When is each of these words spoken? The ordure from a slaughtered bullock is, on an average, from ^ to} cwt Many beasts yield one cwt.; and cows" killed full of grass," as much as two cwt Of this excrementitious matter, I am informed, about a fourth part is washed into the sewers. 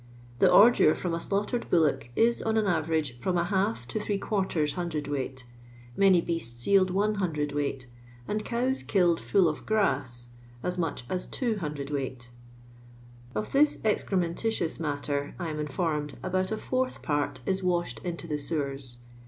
The 0.39 0.49
ordure 0.51 0.95
from 0.95 1.13
a 1.13 1.19
slaughtered 1.19 1.69
bullock 1.69 2.09
is, 2.15 2.41
on 2.41 2.57
an 2.57 2.65
average, 2.65 3.19
from 3.19 3.35
^ 3.35 3.85
to} 3.87 3.99
cwt 3.99 5.43
Many 5.95 6.21
beasts 6.21 6.65
yield 6.65 6.89
one 6.89 7.17
cwt.; 7.17 7.85
and 8.27 8.43
cows" 8.43 8.81
killed 8.81 9.19
full 9.19 9.47
of 9.47 9.67
grass," 9.67 10.29
as 10.63 10.79
much 10.79 11.05
as 11.07 11.27
two 11.27 11.57
cwt 11.57 12.29
Of 13.35 13.51
this 13.51 13.77
excrementitious 13.83 14.79
matter, 14.79 15.35
I 15.37 15.49
am 15.49 15.59
informed, 15.59 16.17
about 16.23 16.51
a 16.51 16.57
fourth 16.57 17.03
part 17.03 17.41
is 17.45 17.61
washed 17.61 17.99
into 17.99 18.25
the 18.25 18.39
sewers. 18.39 18.97